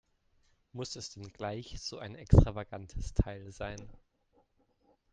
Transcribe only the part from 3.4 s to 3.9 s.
sein?